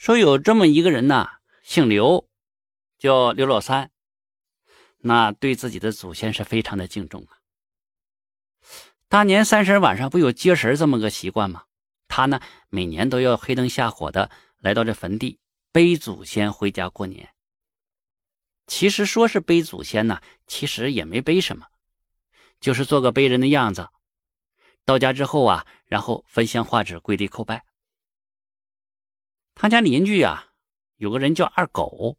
[0.00, 1.28] 说有这么一个人呐，
[1.62, 2.26] 姓刘，
[2.98, 3.90] 叫刘老三，
[4.96, 7.36] 那对自己的祖先是非常的敬重啊。
[9.08, 11.64] 大年三十晚上不有接神这么个习惯吗？
[12.08, 12.40] 他呢，
[12.70, 15.38] 每年都要黑灯瞎火的来到这坟地
[15.70, 17.28] 背祖先回家过年。
[18.66, 21.66] 其实说是背祖先呢，其实也没背什么，
[22.58, 23.90] 就是做个背人的样子。
[24.86, 27.66] 到家之后啊，然后焚香画纸，跪地叩拜。
[29.60, 30.46] 他家邻居呀，
[30.96, 32.16] 有个人叫二狗，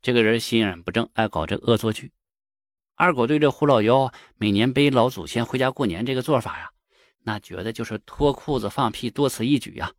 [0.00, 2.12] 这个人心眼不正，爱搞这恶作剧。
[2.94, 6.70] 二狗对这胡老幺每年背老祖先回家过年这个做法呀，
[7.24, 9.92] 那觉得就是脱裤子放屁，多此一举呀。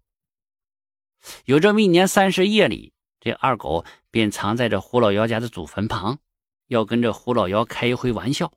[1.44, 6.20] 有这么一年三十夜里，这二狗便藏在这胡老幺家的祖坟旁，
[6.68, 8.54] 要跟这胡老幺开一回玩笑。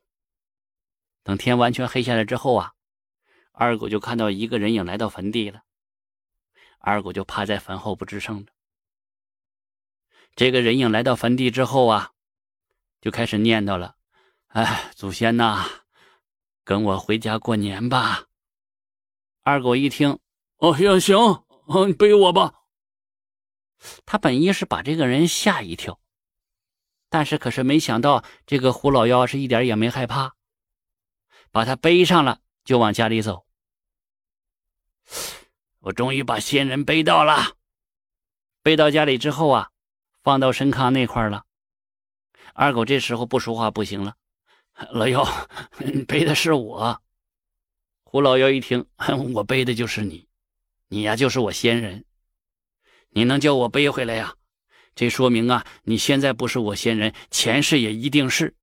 [1.25, 2.71] 等天完全黑下来之后啊，
[3.51, 5.63] 二狗就看到一个人影来到坟地了。
[6.85, 8.51] 二狗就趴在坟后不吱声的。
[10.35, 12.11] 这个人影来到坟地之后啊，
[12.99, 13.95] 就开始念叨了
[14.51, 15.65] ：“哎，祖先呐，
[16.65, 18.25] 跟我回家过年吧。”
[19.43, 20.19] 二狗一听
[20.59, 21.45] ：“哦，行行，
[21.87, 22.65] 你背我吧。”
[24.05, 26.01] 他本意是把这个人吓一跳，
[27.07, 30.35] 但是可是没想到这个胡老妖是一点也没害怕，
[31.49, 33.45] 把他背上了，就往家里走。
[35.83, 37.57] 我终于把仙人背到了，
[38.61, 39.69] 背到家里之后啊，
[40.23, 41.43] 放到深坑那块了。
[42.53, 44.15] 二狗这时候不说话不行了，
[44.91, 45.27] 老妖，
[46.07, 47.01] 背的是我。
[48.05, 48.85] 胡老妖一听，
[49.33, 50.25] 我背的就是你，
[50.87, 52.05] 你呀就是我仙人，
[53.09, 54.35] 你能叫我背回来呀？
[54.95, 58.55] 这说明啊，你现在不是我仙人，前世也一定是。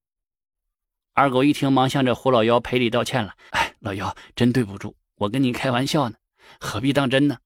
[1.13, 3.35] 二狗一听，忙向着胡老妖赔礼道歉了。
[3.51, 6.17] 哎，老妖，真对不住，我跟你开玩笑呢。
[6.59, 7.39] 何必当真呢？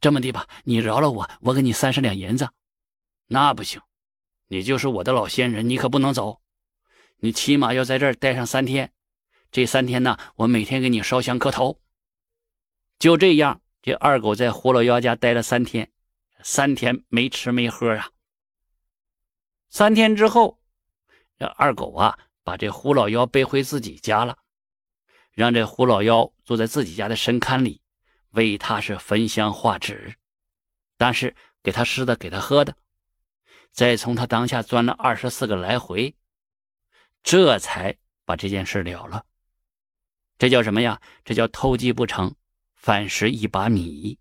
[0.00, 2.48] 这么的吧，你饶了我，我给你三十两银子。
[3.26, 3.80] 那不行，
[4.46, 6.40] 你就是我的老仙人，你可不能走。
[7.18, 8.92] 你起码要在这儿待上三天。
[9.50, 11.80] 这三天呢，我每天给你烧香磕头。
[12.98, 15.90] 就这样，这二狗在胡老妖家待了三天，
[16.42, 18.10] 三天没吃没喝啊。
[19.70, 20.60] 三天之后，
[21.38, 24.38] 这二狗啊，把这胡老妖背回自己家了，
[25.32, 27.80] 让这胡老妖坐在自己家的神龛里。
[28.30, 30.14] 为他是焚香画纸，
[30.96, 32.76] 但是给他吃的，给他喝的，
[33.72, 36.14] 再从他裆下钻了二十四个来回，
[37.22, 39.24] 这才把这件事了了。
[40.38, 41.00] 这叫什么呀？
[41.24, 42.34] 这叫偷鸡不成
[42.74, 44.18] 反蚀一把米。